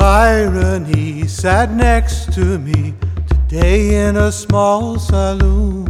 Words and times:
irony 0.00 1.28
sat 1.28 1.72
next 1.72 2.32
to 2.32 2.58
me 2.58 2.94
today 3.28 4.08
in 4.08 4.16
a 4.16 4.32
small 4.32 4.98
saloon. 4.98 5.86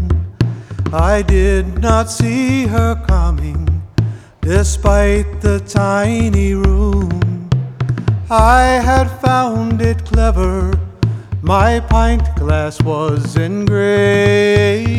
I 0.92 1.22
did 1.22 1.80
not 1.80 2.10
see 2.10 2.66
her 2.66 2.96
coming 3.06 3.68
despite 4.40 5.40
the 5.40 5.60
tiny 5.60 6.54
room. 6.54 7.48
I 8.28 8.80
had 8.82 9.08
found 9.20 9.80
it 9.80 10.04
clever. 10.04 10.72
My 11.40 11.78
pint 11.78 12.24
glass 12.34 12.82
was 12.82 13.36
engraved 13.36 14.89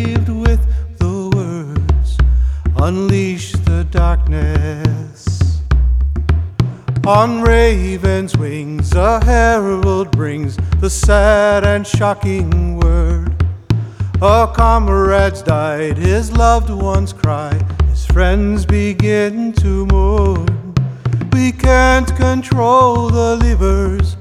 On 7.08 7.41
raven's 7.41 8.38
wings, 8.38 8.94
a 8.94 9.23
herald 9.26 10.12
brings 10.12 10.55
the 10.80 10.90
sad 10.90 11.66
and 11.66 11.86
shocking 11.86 12.80
word. 12.80 13.34
A 14.22 14.48
comrade's 14.54 15.41
died, 15.41 15.98
his 15.98 16.32
loved 16.32 16.70
ones 16.70 17.12
cry, 17.12 17.60
his 17.90 18.05
friends 18.05 18.68
begin 18.68 19.52
to 19.54 19.88
mourn. 19.88 20.76
We 21.34 21.52
can't 21.52 22.16
control 22.16 23.10
the 23.10 23.36
levers 23.36 24.16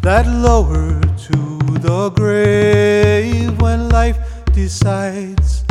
that 0.00 0.26
lower 0.26 1.02
to 1.02 1.58
the 1.80 2.10
grave 2.16 3.60
when 3.60 3.90
life 3.90 4.18
decides 4.52 5.64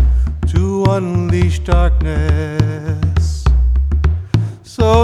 to 0.49 0.85
unleash 0.89 1.57
darkness. 1.59 2.60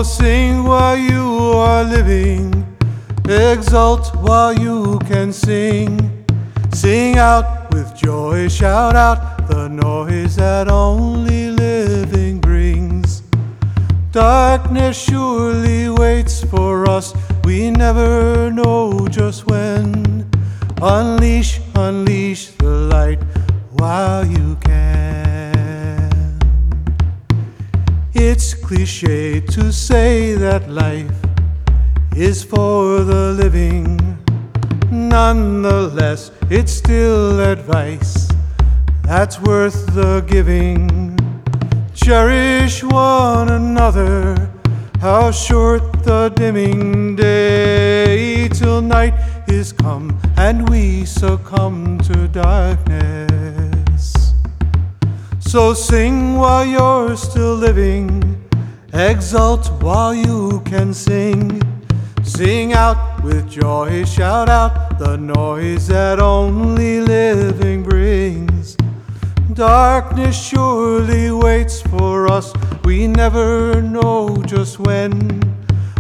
Sing 0.04 0.64
while 0.64 0.96
you 0.96 1.54
are 1.56 1.84
living, 1.84 2.66
exult 3.28 4.16
while 4.18 4.54
you 4.54 5.00
can 5.00 5.34
sing. 5.34 6.24
Sing 6.72 7.18
out 7.18 7.74
with 7.74 7.96
joy, 7.96 8.48
shout 8.48 8.96
out 8.96 9.48
the 9.48 9.68
noise 9.68 10.36
that 10.36 10.70
only 10.70 11.50
living 11.50 12.40
brings. 12.40 13.24
Darkness 14.12 15.02
surely 15.02 15.90
waits 15.90 16.44
for 16.44 16.88
us, 16.88 17.14
we 17.44 17.72
never 17.72 18.52
know 18.52 19.08
just 19.08 19.48
when. 19.48 20.30
Unleash, 20.80 21.60
unleash 21.76 22.52
the 22.52 22.70
light 22.70 23.22
while 23.74 24.24
you 24.26 24.47
It's 28.30 28.54
cliche 28.54 29.40
to 29.56 29.72
say 29.72 30.34
that 30.34 30.70
life 30.70 31.18
is 32.14 32.44
for 32.44 33.00
the 33.00 33.32
living. 33.32 33.88
Nonetheless, 34.92 36.32
it's 36.50 36.74
still 36.74 37.40
advice 37.40 38.28
that's 39.04 39.40
worth 39.40 39.80
the 39.96 40.26
giving. 40.28 41.16
Cherish 41.96 42.84
one 42.84 43.48
another. 43.48 44.36
How 45.00 45.32
short 45.32 46.04
the 46.04 46.30
dimming 46.36 47.16
day 47.16 48.50
till 48.50 48.82
night 48.82 49.14
is 49.48 49.72
come 49.72 50.20
and 50.36 50.68
we 50.68 51.06
succumb 51.06 51.98
to 52.00 52.28
darkness. 52.28 53.17
So 55.48 55.74
sing 55.74 56.36
while 56.36 56.66
you're 56.66 57.16
still 57.16 57.56
living, 57.56 58.22
exult 58.92 59.72
while 59.82 60.14
you 60.14 60.62
can 60.66 60.94
sing. 60.94 61.62
Sing 62.22 62.74
out 62.74 63.24
with 63.24 63.50
joy, 63.50 64.04
shout 64.04 64.50
out 64.50 65.00
the 65.00 65.16
noise 65.16 65.88
that 65.88 66.20
only 66.20 67.00
living 67.00 67.82
brings. 67.82 68.76
Darkness 69.54 70.36
surely 70.36 71.32
waits 71.32 71.82
for 71.82 72.30
us, 72.30 72.52
we 72.84 73.08
never 73.08 73.82
know 73.82 74.44
just 74.46 74.80
when. 74.80 75.42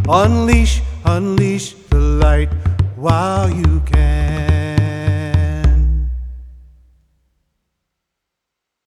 Unleash, 0.09 0.81
unleash 1.05 1.71
the 1.89 1.99
light 1.99 2.51
while 2.97 3.49
you 3.49 3.79
can. 3.85 4.16